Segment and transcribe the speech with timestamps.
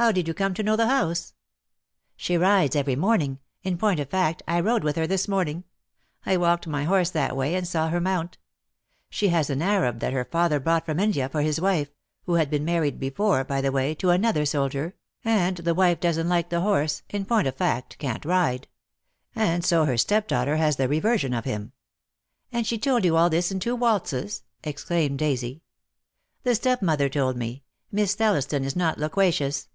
[0.00, 1.34] "How did you come to know the house?"
[2.16, 5.64] "She rides every morning— in point of fact, I rode with her this morning—
[6.24, 8.38] I walked my horse that way— and saw her mount.
[9.10, 11.90] She has an Arab that her father brought from India for his wife—
[12.26, 14.94] who had been married before, by the way, to an other soldier—
[15.24, 18.68] and the wife doesn't like the horse— in point of fact, can't ride.
[19.34, 21.72] And so her step daughter has the reversion of him."
[22.52, 25.64] "And she told you all this in two waltzes," ex claimed Daisy.
[26.44, 27.64] "The stepmother told me.
[27.90, 29.66] Miss Thelliston is not loquacious."